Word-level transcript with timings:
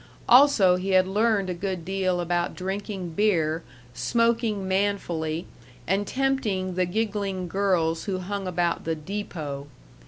Also 0.27 0.77
he 0.77 0.93
had 0.97 1.05
learned 1.07 1.47
a 1.47 1.53
good 1.53 1.85
deal 1.85 2.19
about 2.19 2.55
drinking 2.55 3.09
beer, 3.11 3.61
smoking 3.93 4.67
manfully, 4.67 5.45
and 5.85 6.07
tempting 6.07 6.73
the 6.73 6.87
giggling 6.87 7.47
girls 7.47 8.05
who 8.05 8.17
hung 8.17 8.47
about 8.47 8.83
the 8.83 8.95
"deepot." 8.95 9.67